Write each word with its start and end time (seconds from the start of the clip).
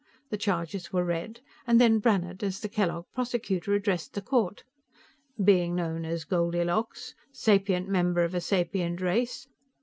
The 0.31 0.37
charges 0.37 0.91
were 0.91 1.05
read, 1.05 1.41
and 1.67 1.79
then 1.79 1.99
Brannhard, 1.99 2.41
as 2.43 2.59
the 2.59 2.67
Kellogg 2.67 3.05
prosecutor, 3.13 3.75
addressed 3.75 4.15
the 4.15 4.21
court 4.23 4.63
"being 5.43 5.75
known 5.75 6.05
as 6.05 6.23
Goldilocks... 6.23 7.13
sapient 7.31 7.87
member 7.87 8.23
of 8.23 8.33
a 8.33 8.41
sapient 8.41 8.99
race 8.99 9.47